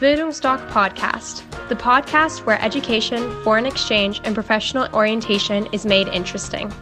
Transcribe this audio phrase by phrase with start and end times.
[0.00, 6.72] Bildungsdoc Podcast, the podcast where education, foreign exchange, and professional orientation is made interesting.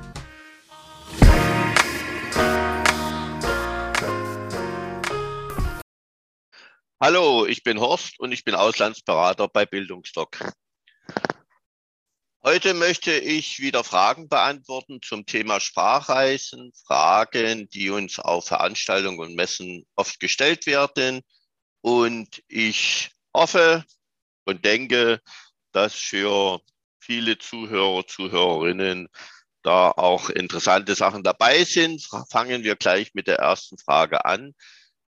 [7.00, 10.52] Hallo, ich bin Horst und ich bin Auslandsberater bei Bildungsdoc.
[12.44, 19.34] Heute möchte ich wieder Fragen beantworten zum Thema Sprachreisen, Fragen, die uns auf Veranstaltungen und
[19.34, 21.22] Messen oft gestellt werden.
[21.86, 23.84] Und ich hoffe
[24.44, 25.20] und denke,
[25.70, 26.60] dass für
[26.98, 29.08] viele Zuhörer, Zuhörerinnen
[29.62, 32.08] da auch interessante Sachen dabei sind.
[32.30, 34.54] Fangen wir gleich mit der ersten Frage an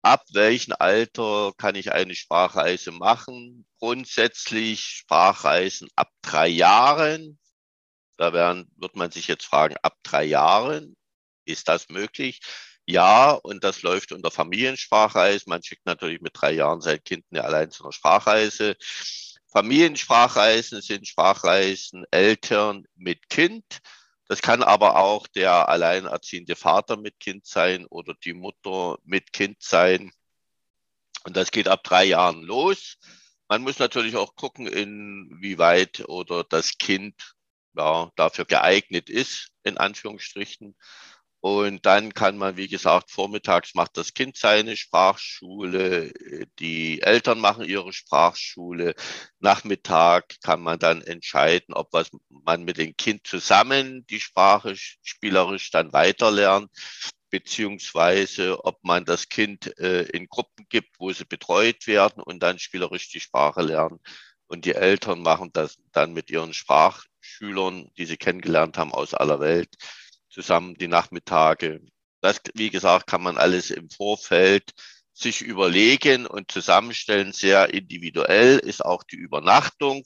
[0.03, 3.67] ab welchem Alter kann ich eine Sprachreise machen?
[3.79, 7.39] Grundsätzlich Sprachreisen ab drei Jahren.
[8.19, 10.97] Da werden, wird man sich jetzt fragen, ab drei Jahren,
[11.45, 12.41] ist das möglich?
[12.93, 15.49] Ja, und das läuft unter Familiensprachreisen.
[15.49, 18.77] Man schickt natürlich mit drei Jahren sein Kind allein zu einer Sprachreise.
[19.51, 23.65] Familiensprachreisen sind Sprachreisen Eltern mit Kind.
[24.29, 29.63] Das kann aber auch der alleinerziehende Vater mit Kind sein oder die Mutter mit Kind
[29.63, 30.13] sein.
[31.25, 32.99] Und das geht ab drei Jahren los.
[33.49, 37.37] Man muss natürlich auch gucken, inwieweit oder das Kind
[37.75, 40.77] ja, dafür geeignet ist, in Anführungsstrichen.
[41.43, 46.13] Und dann kann man, wie gesagt, vormittags macht das Kind seine Sprachschule,
[46.61, 48.95] die Eltern machen ihre Sprachschule.
[49.41, 55.73] Nachmittag kann man dann entscheiden, ob was man mit dem Kind zusammen die Sprache spielerisch
[55.73, 56.71] dann weiterlernt,
[57.29, 62.61] beziehungsweise ob man das Kind äh, in Gruppen gibt, wo sie betreut werden und dann
[62.61, 63.99] spielerisch die Sprache lernen.
[64.47, 69.41] Und die Eltern machen das dann mit ihren Sprachschülern, die sie kennengelernt haben aus aller
[69.41, 69.77] Welt
[70.33, 71.81] zusammen die Nachmittage.
[72.21, 74.73] Das, wie gesagt, kann man alles im Vorfeld
[75.13, 77.33] sich überlegen und zusammenstellen.
[77.33, 80.05] Sehr individuell ist auch die Übernachtung.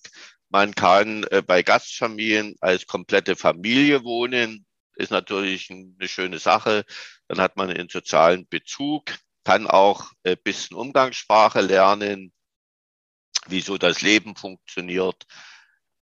[0.48, 4.66] Man kann äh, bei Gastfamilien als komplette Familie wohnen.
[4.96, 6.84] Ist natürlich eine schöne Sache.
[7.28, 9.04] Dann hat man einen sozialen Bezug,
[9.44, 12.32] kann auch ein bisschen Umgangssprache lernen,
[13.46, 15.24] wieso das Leben funktioniert.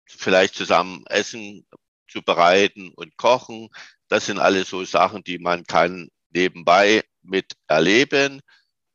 [0.07, 1.67] Vielleicht zusammen essen
[2.09, 3.69] zubereiten und kochen.
[4.09, 8.41] Das sind alles so Sachen, die man kann nebenbei mit erleben.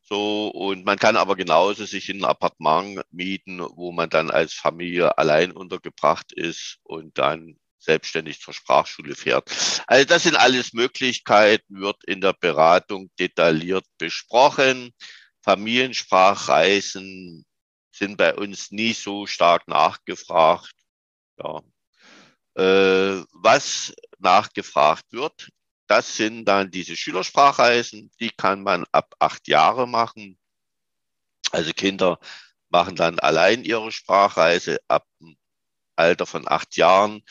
[0.01, 4.53] So, und man kann aber genauso sich in ein Appartement mieten, wo man dann als
[4.53, 9.49] Familie allein untergebracht ist und dann selbstständig zur Sprachschule fährt.
[9.88, 14.91] Also das sind alles Möglichkeiten, wird in der Beratung detailliert besprochen.
[15.43, 17.45] Familiensprachreisen
[17.91, 20.73] sind bei uns nie so stark nachgefragt.
[21.39, 21.61] Ja.
[22.55, 25.50] Äh, was nachgefragt wird.
[25.88, 30.40] Das sind dann diese Schülersprachreisen, die kann man ab acht Jahre machen.
[31.52, 32.20] Also Kinder
[32.70, 35.36] machen dann allein ihre Sprachreise ab dem
[35.98, 37.24] Alter von acht Jahren.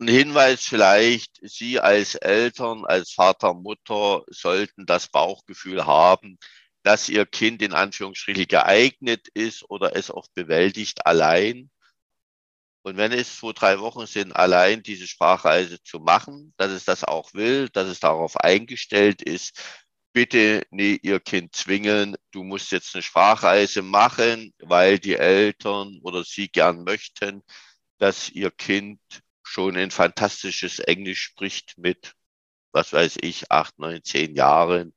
[0.00, 6.38] Ein Hinweis vielleicht, Sie als Eltern, als Vater, Mutter sollten das Bauchgefühl haben,
[6.82, 11.70] dass Ihr Kind in Anführungsstrichen geeignet ist oder es auch bewältigt allein
[12.82, 17.04] und wenn es zwei, drei Wochen sind, allein diese Sprachreise zu machen, dass es das
[17.04, 19.60] auch will, dass es darauf eingestellt ist,
[20.12, 26.24] bitte nie Ihr Kind zwingen, du musst jetzt eine Sprachreise machen, weil die Eltern oder
[26.24, 27.42] Sie gern möchten,
[27.98, 29.00] dass Ihr Kind
[29.42, 32.14] schon ein fantastisches Englisch spricht mit,
[32.72, 34.94] was weiß ich, acht, neun, zehn Jahren.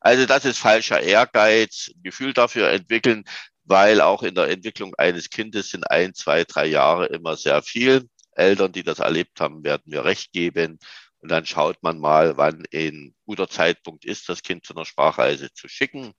[0.00, 3.24] Also das ist falscher Ehrgeiz, Gefühl dafür entwickeln,
[3.68, 8.08] weil auch in der Entwicklung eines Kindes sind ein, zwei, drei Jahre immer sehr viel.
[8.32, 10.78] Eltern, die das erlebt haben, werden mir recht geben.
[11.18, 15.52] Und dann schaut man mal, wann ein guter Zeitpunkt ist, das Kind zu einer Sprachreise
[15.52, 16.14] zu schicken.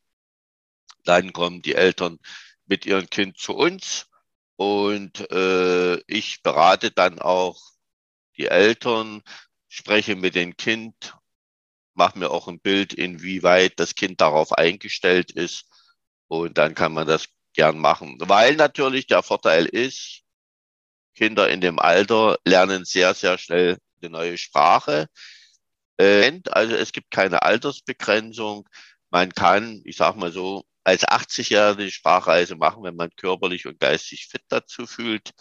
[1.06, 2.20] Dann kommen die Eltern
[2.66, 4.08] mit ihrem Kind zu uns
[4.58, 7.60] und äh, ich berate dann auch
[8.38, 9.24] die Eltern,
[9.70, 11.16] spreche mit dem Kind,
[11.94, 15.66] mache mir auch ein Bild, inwieweit das Kind darauf eingestellt ist.
[16.28, 17.28] Und dann kann man das
[17.60, 18.16] gern machen.
[18.22, 20.22] Weil natürlich der Vorteil ist,
[21.14, 25.08] Kinder in dem Alter lernen sehr, sehr schnell eine neue Sprache.
[25.98, 28.70] Äh, also es gibt keine Altersbegrenzung.
[29.10, 33.78] Man kann, ich sage mal so, als 80-Jährige die Sprachreise machen, wenn man körperlich und
[33.78, 35.32] geistig fit dazu fühlt.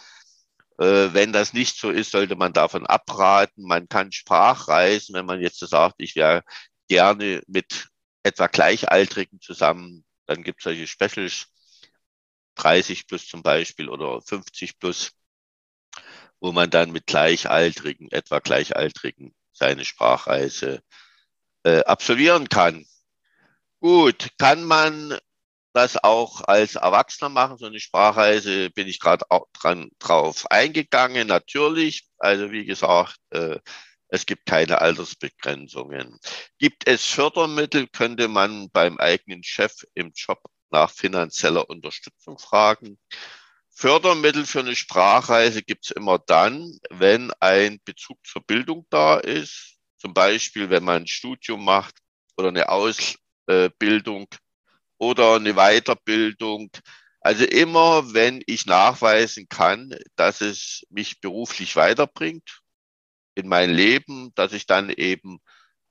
[0.78, 3.62] Äh, wenn das nicht so ist, sollte man davon abraten.
[3.62, 6.42] Man kann Sprachreisen, wenn man jetzt sagt, ich wäre
[6.88, 7.86] gerne mit
[8.24, 11.46] etwa Gleichaltrigen zusammen, dann gibt es solche Specials,
[12.58, 15.12] 30 plus zum Beispiel oder 50 plus,
[16.40, 20.82] wo man dann mit Gleichaltrigen, etwa Gleichaltrigen, seine Sprachreise
[21.64, 22.84] äh, absolvieren kann.
[23.80, 25.18] Gut, kann man
[25.72, 27.58] das auch als Erwachsener machen.
[27.58, 32.08] So eine Sprachreise bin ich gerade dran drauf eingegangen, natürlich.
[32.18, 33.58] Also wie gesagt, äh,
[34.08, 36.18] es gibt keine Altersbegrenzungen.
[36.58, 42.98] Gibt es Fördermittel, könnte man beim eigenen Chef im Job nach finanzieller Unterstützung fragen.
[43.70, 49.76] Fördermittel für eine Sprachreise gibt es immer dann, wenn ein Bezug zur Bildung da ist.
[49.98, 51.94] Zum Beispiel, wenn man ein Studium macht
[52.36, 54.26] oder eine Ausbildung
[54.98, 56.70] oder eine Weiterbildung.
[57.20, 62.60] Also immer, wenn ich nachweisen kann, dass es mich beruflich weiterbringt
[63.34, 65.40] in mein Leben, dass ich dann eben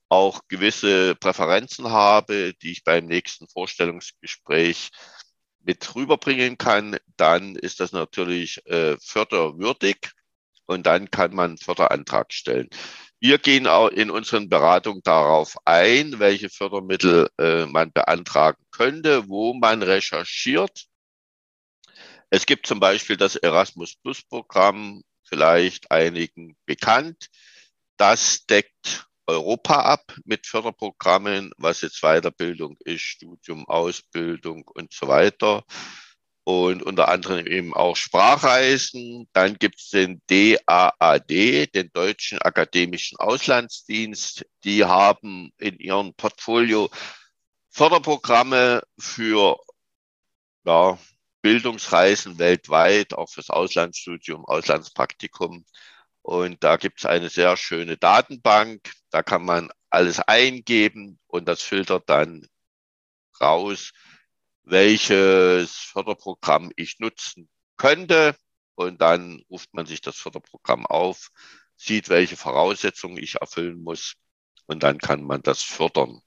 [0.10, 4.90] auch gewisse Präferenzen habe, die ich beim nächsten Vorstellungsgespräch
[5.60, 10.12] mit rüberbringen kann, dann ist das natürlich äh, förderwürdig
[10.66, 12.70] und dann kann man einen Förderantrag stellen.
[13.20, 19.54] Wir gehen auch in unseren Beratungen darauf ein, welche Fördermittel äh, man beantragen könnte, wo
[19.54, 20.86] man recherchiert.
[22.30, 27.28] Es gibt zum Beispiel das Erasmus Plus Programm, vielleicht einigen bekannt.
[27.98, 35.64] Das deckt Europa ab mit Förderprogrammen, was jetzt Weiterbildung ist, Studium, Ausbildung und so weiter
[36.48, 39.28] und unter anderem eben auch Sprachreisen.
[39.34, 41.30] Dann gibt es den DAAD,
[41.76, 44.46] den Deutschen Akademischen Auslandsdienst.
[44.64, 46.90] Die haben in ihrem Portfolio
[47.70, 49.58] Förderprogramme für
[50.66, 50.98] ja,
[51.42, 55.66] Bildungsreisen weltweit, auch fürs Auslandsstudium, Auslandspraktikum.
[56.28, 58.92] Und da gibt es eine sehr schöne Datenbank.
[59.12, 62.46] Da kann man alles eingeben und das filtert dann
[63.40, 63.94] raus,
[64.64, 67.48] welches Förderprogramm ich nutzen
[67.78, 68.36] könnte.
[68.76, 71.30] Und dann ruft man sich das Förderprogramm auf,
[71.78, 74.16] sieht, welche Voraussetzungen ich erfüllen muss.
[74.66, 76.20] Und dann kann man das fördern.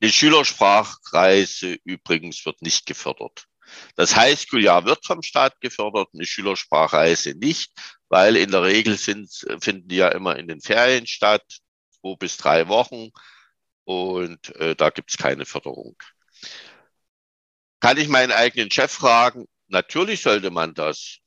[0.00, 3.46] Eine Schülersprachreise übrigens wird nicht gefördert.
[3.94, 7.72] Das Highschool-Jahr wird vom Staat gefördert, eine Schülersprachreise nicht,
[8.08, 11.44] weil in der Regel sind, finden die ja immer in den Ferien statt,
[12.00, 13.10] zwei bis drei Wochen.
[13.84, 15.96] Und äh, da gibt es keine Förderung.
[17.80, 19.46] Kann ich meinen eigenen Chef fragen?
[19.68, 21.18] Natürlich sollte man das.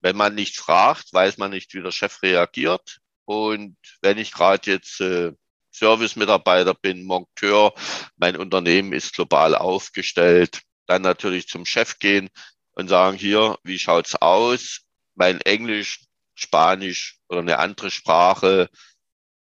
[0.00, 2.98] Wenn man nicht fragt, weiß man nicht, wie der Chef reagiert.
[3.24, 5.32] Und wenn ich gerade jetzt äh,
[5.72, 7.74] Service-Mitarbeiter bin, Monteur,
[8.16, 12.28] mein Unternehmen ist global aufgestellt, dann natürlich zum Chef gehen
[12.72, 14.82] und sagen, hier, wie schaut's aus?
[15.14, 16.00] Mein Englisch,
[16.34, 18.68] Spanisch oder eine andere Sprache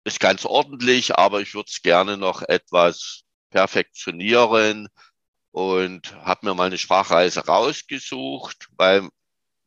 [0.05, 4.89] ist ganz ordentlich, aber ich würde es gerne noch etwas perfektionieren
[5.51, 9.09] und habe mir mal eine Sprachreise rausgesucht, weil,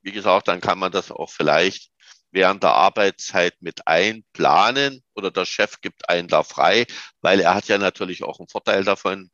[0.02, 1.92] wie gesagt, dann kann man das auch vielleicht
[2.32, 6.86] während der Arbeitszeit mit einplanen oder der Chef gibt einen da frei,
[7.22, 9.32] weil er hat ja natürlich auch einen Vorteil davon,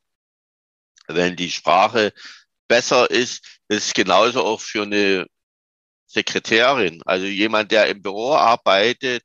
[1.08, 2.14] wenn die Sprache
[2.68, 3.60] besser ist.
[3.68, 5.28] Ist genauso auch für eine
[6.16, 9.24] Sekretärin, also jemand, der im Büro arbeitet,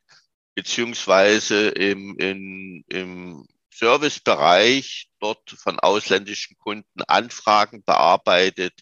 [0.57, 8.75] beziehungsweise im, in, im Servicebereich dort von ausländischen Kunden Anfragen bearbeitet,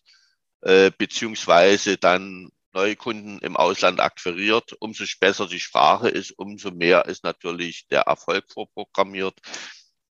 [0.63, 4.73] äh, beziehungsweise dann neue Kunden im Ausland akquiriert.
[4.81, 9.39] Umso besser die Sprache ist, umso mehr ist natürlich der Erfolg vorprogrammiert.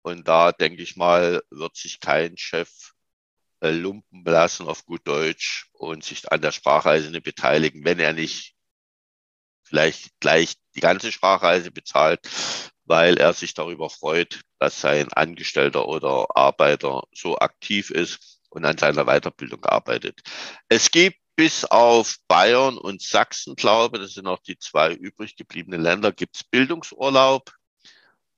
[0.02, 2.95] Und da denke ich mal, wird sich kein Chef
[3.62, 8.56] lumpen lassen auf gut Deutsch und sich an der Sprachreise nicht beteiligen, wenn er nicht
[9.64, 12.20] vielleicht gleich die ganze Sprachreise bezahlt,
[12.86, 18.78] weil er sich darüber freut, dass sein Angestellter oder Arbeiter so aktiv ist und an
[18.78, 20.22] seiner Weiterbildung arbeitet.
[20.70, 25.82] Es gibt bis auf Bayern und Sachsen, glaube, das sind auch die zwei übrig gebliebenen
[25.82, 27.52] Länder, gibt es Bildungsurlaub.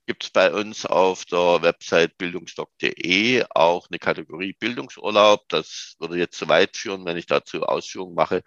[0.07, 5.49] Gibt es bei uns auf der Website bildungsdoc.de auch eine Kategorie Bildungsurlaub.
[5.49, 8.41] Das würde jetzt zu weit führen, wenn ich dazu Ausführungen mache.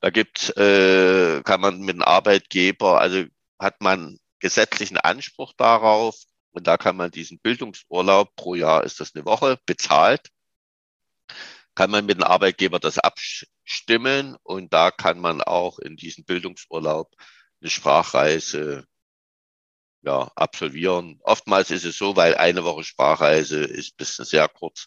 [0.00, 3.24] Da gibt's, äh, kann man mit dem Arbeitgeber, also
[3.58, 6.16] hat man gesetzlichen Anspruch darauf
[6.52, 10.28] und da kann man diesen Bildungsurlaub pro Jahr ist das eine Woche bezahlt,
[11.74, 17.10] kann man mit dem Arbeitgeber das abstimmen und da kann man auch in diesen Bildungsurlaub
[17.60, 18.86] eine Sprachreise
[20.02, 21.20] ja, absolvieren.
[21.22, 24.86] Oftmals ist es so, weil eine Woche Sprachreise ist bisschen sehr kurz,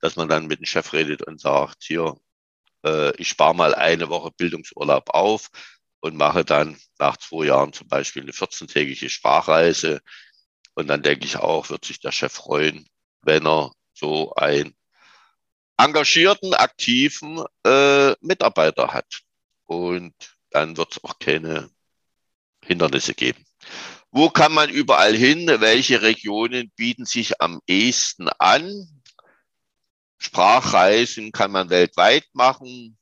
[0.00, 2.16] dass man dann mit dem Chef redet und sagt, hier,
[2.84, 5.48] äh, ich spare mal eine Woche Bildungsurlaub auf
[6.00, 10.00] und mache dann nach zwei Jahren zum Beispiel eine 14-tägige Sprachreise.
[10.74, 12.88] Und dann denke ich auch, wird sich der Chef freuen,
[13.22, 14.76] wenn er so einen
[15.78, 19.20] engagierten, aktiven äh, Mitarbeiter hat.
[19.66, 20.14] Und
[20.50, 21.70] dann wird es auch keine
[22.64, 23.44] Hindernisse geben.
[24.10, 25.46] Wo kann man überall hin?
[25.46, 29.02] Welche Regionen bieten sich am ehesten an?
[30.18, 32.98] Sprachreisen kann man weltweit machen.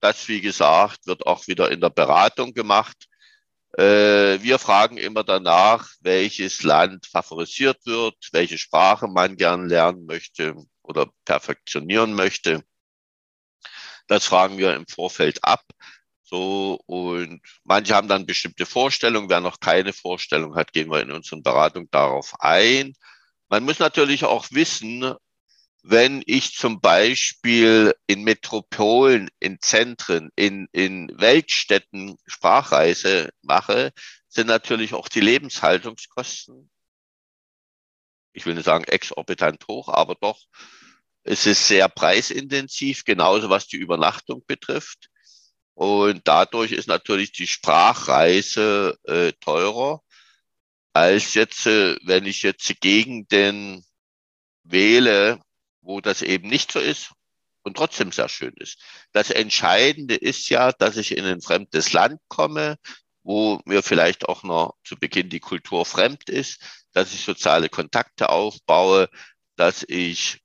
[0.00, 3.08] Das, wie gesagt, wird auch wieder in der Beratung gemacht.
[3.78, 10.54] Äh, wir fragen immer danach, welches Land favorisiert wird, welche Sprache man gern lernen möchte
[10.82, 12.62] oder perfektionieren möchte.
[14.08, 15.64] Das fragen wir im Vorfeld ab.
[16.32, 19.28] So, und manche haben dann bestimmte Vorstellungen.
[19.28, 22.94] Wer noch keine Vorstellung hat, gehen wir in unseren Beratung darauf ein.
[23.50, 25.14] Man muss natürlich auch wissen,
[25.82, 33.92] wenn ich zum Beispiel in Metropolen, in Zentren, in, in Weltstädten Sprachreise mache,
[34.28, 36.70] sind natürlich auch die Lebenshaltungskosten,
[38.32, 40.40] ich will nicht sagen exorbitant hoch, aber doch,
[41.24, 45.11] es ist sehr preisintensiv, genauso was die Übernachtung betrifft.
[45.74, 50.02] Und dadurch ist natürlich die Sprachreise äh, teurer
[50.92, 53.84] als jetzt, äh, wenn ich jetzt gegen den
[54.64, 55.40] wähle,
[55.80, 57.12] wo das eben nicht so ist
[57.62, 58.78] und trotzdem sehr schön ist.
[59.12, 62.76] Das Entscheidende ist ja, dass ich in ein fremdes Land komme,
[63.22, 66.60] wo mir vielleicht auch noch zu Beginn die Kultur fremd ist,
[66.92, 69.08] dass ich soziale Kontakte aufbaue,
[69.56, 70.40] dass ich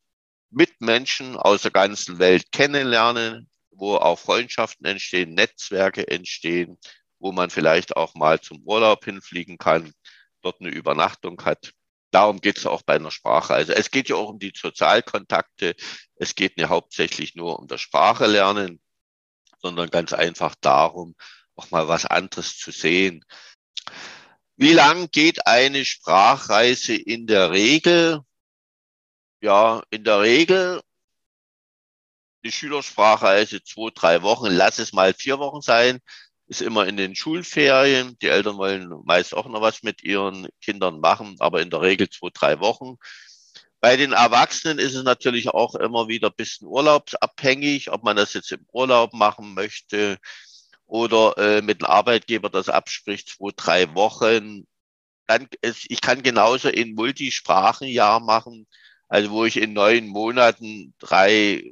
[0.49, 6.77] Mitmenschen aus der ganzen Welt kennenlerne, wo auch Freundschaften entstehen, Netzwerke entstehen,
[7.19, 9.93] wo man vielleicht auch mal zum Urlaub hinfliegen kann,
[10.41, 11.73] dort eine Übernachtung hat.
[12.11, 13.75] Darum geht es auch bei einer Sprachreise.
[13.75, 15.75] Es geht ja auch um die Sozialkontakte.
[16.15, 18.81] Es geht nicht hauptsächlich nur um das Sprache lernen,
[19.61, 21.15] sondern ganz einfach darum,
[21.55, 23.25] auch mal was anderes zu sehen.
[24.55, 28.21] Wie lang geht eine Sprachreise in der Regel?
[29.41, 30.81] Ja, in der Regel
[32.47, 35.99] die Schülersprachreise zwei, drei Wochen, lass es mal vier Wochen sein
[36.47, 38.17] ist immer in den Schulferien.
[38.21, 42.09] Die Eltern wollen meist auch noch was mit ihren Kindern machen, aber in der Regel
[42.09, 42.97] zwei, drei Wochen.
[43.79, 48.33] Bei den Erwachsenen ist es natürlich auch immer wieder ein bisschen urlaubsabhängig, ob man das
[48.33, 50.17] jetzt im Urlaub machen möchte
[50.87, 54.65] oder äh, mit dem Arbeitgeber das abspricht, zwei, drei Wochen.
[55.27, 58.67] Dann ist, ich kann genauso in Multisprachenjahr machen,
[59.09, 61.63] also wo ich in neun Monaten drei,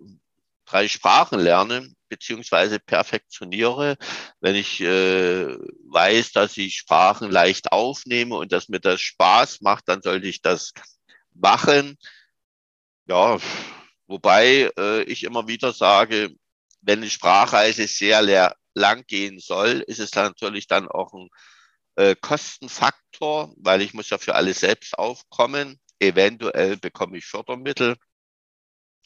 [0.66, 3.98] drei Sprachen lerne beziehungsweise perfektioniere,
[4.40, 5.58] wenn ich äh,
[5.90, 10.42] weiß, dass ich Sprachen leicht aufnehme und dass mir das Spaß macht, dann sollte ich
[10.42, 10.72] das
[11.34, 11.98] machen.
[13.08, 13.38] Ja,
[14.08, 16.30] wobei äh, ich immer wieder sage,
[16.82, 21.30] wenn eine Sprachreise sehr lang gehen soll, ist es dann natürlich dann auch ein
[21.96, 25.80] äh, Kostenfaktor, weil ich muss ja für alles selbst aufkommen.
[26.00, 27.96] Eventuell bekomme ich Fördermittel,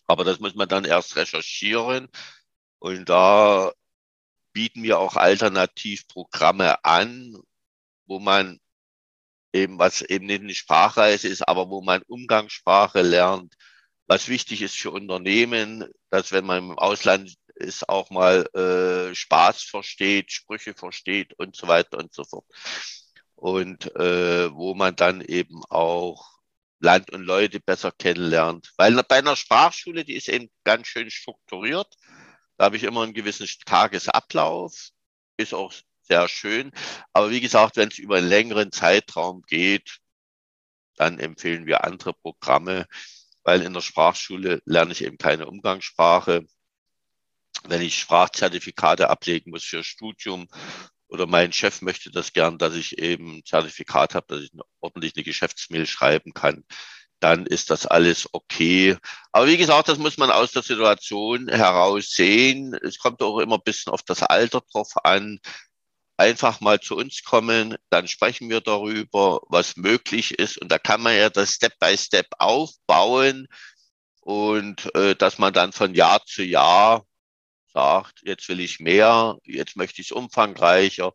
[0.10, 2.10] aber das muss man dann erst recherchieren.
[2.80, 3.72] Und da
[4.54, 7.38] bieten wir auch Alternativprogramme an,
[8.08, 8.60] wo man
[9.54, 13.56] eben, was eben nicht eine Sprachreise ist, aber wo man Umgangssprache lernt,
[14.08, 19.62] was wichtig ist für Unternehmen, dass wenn man im Ausland ist, auch mal äh, Spaß
[19.64, 22.46] versteht, Sprüche versteht und so weiter und so fort.
[23.36, 26.39] Und äh, wo man dann eben auch
[26.80, 28.72] Land und Leute besser kennenlernt.
[28.78, 31.94] Weil bei einer Sprachschule, die ist eben ganz schön strukturiert.
[32.58, 34.90] Da habe ich immer einen gewissen Tagesablauf,
[35.38, 36.72] ist auch sehr schön.
[37.14, 40.00] Aber wie gesagt, wenn es über einen längeren Zeitraum geht,
[40.96, 42.86] dann empfehlen wir andere Programme,
[43.44, 46.46] weil in der Sprachschule lerne ich eben keine Umgangssprache.
[47.64, 50.48] Wenn ich Sprachzertifikate ablegen muss für Studium
[51.10, 55.14] oder mein Chef möchte das gern, dass ich eben ein Zertifikat habe, dass ich ordentlich
[55.16, 56.64] eine Geschäftsmail schreiben kann,
[57.20, 58.98] dann ist das alles okay.
[59.32, 62.74] Aber wie gesagt, das muss man aus der Situation heraus sehen.
[62.82, 65.40] Es kommt auch immer ein bisschen auf das Alter drauf an.
[66.18, 70.58] Einfach mal zu uns kommen, dann sprechen wir darüber, was möglich ist.
[70.58, 73.48] Und da kann man ja das Step by Step aufbauen
[74.22, 77.06] und äh, dass man dann von Jahr zu Jahr
[77.80, 81.14] sagt, jetzt will ich mehr, jetzt möchte ich es umfangreicher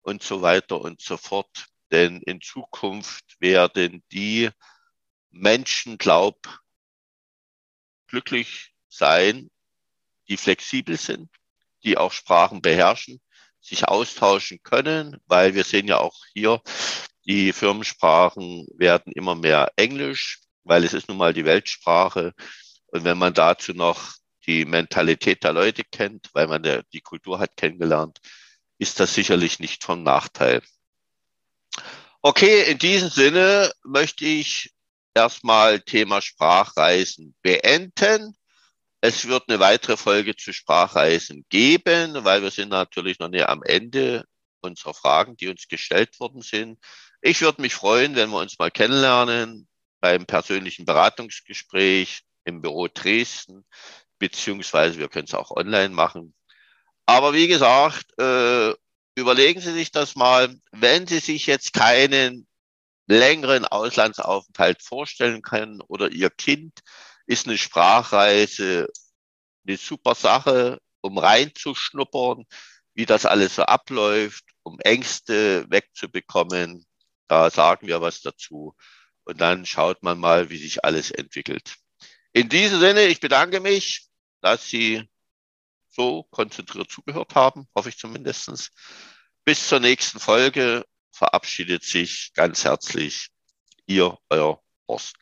[0.00, 1.66] und so weiter und so fort.
[1.90, 4.48] Denn in Zukunft werden die
[5.30, 6.38] Menschen glaub
[8.06, 9.50] glücklich sein,
[10.28, 11.28] die flexibel sind,
[11.84, 13.20] die auch Sprachen beherrschen,
[13.60, 16.62] sich austauschen können, weil wir sehen ja auch hier,
[17.26, 22.32] die Firmensprachen werden immer mehr Englisch, weil es ist nun mal die Weltsprache.
[22.86, 24.14] Und wenn man dazu noch
[24.46, 26.62] die Mentalität der Leute kennt, weil man
[26.92, 28.20] die Kultur hat kennengelernt,
[28.78, 30.62] ist das sicherlich nicht von Nachteil.
[32.22, 34.72] Okay, in diesem Sinne möchte ich
[35.14, 38.36] erstmal Thema Sprachreisen beenden.
[39.00, 43.62] Es wird eine weitere Folge zu Sprachreisen geben, weil wir sind natürlich noch nicht am
[43.62, 44.24] Ende
[44.60, 46.78] unserer Fragen, die uns gestellt worden sind.
[47.20, 49.68] Ich würde mich freuen, wenn wir uns mal kennenlernen
[50.00, 53.64] beim persönlichen Beratungsgespräch im Büro Dresden,
[54.18, 56.34] beziehungsweise wir können es auch online machen.
[57.06, 58.74] Aber wie gesagt, äh,
[59.14, 62.46] überlegen Sie sich das mal, wenn Sie sich jetzt keinen
[63.06, 66.80] längeren Auslandsaufenthalt vorstellen können oder Ihr Kind
[67.26, 68.88] ist eine Sprachreise
[69.66, 72.44] eine super Sache, um reinzuschnuppern,
[72.94, 76.86] wie das alles so abläuft, um Ängste wegzubekommen.
[77.28, 78.74] Da sagen wir was dazu.
[79.24, 81.76] Und dann schaut man mal, wie sich alles entwickelt.
[82.36, 84.10] In diesem Sinne, ich bedanke mich,
[84.42, 85.08] dass Sie
[85.88, 88.72] so konzentriert zugehört haben, hoffe ich zumindestens.
[89.46, 93.30] Bis zur nächsten Folge verabschiedet sich ganz herzlich
[93.86, 95.16] Ihr, euer Horst.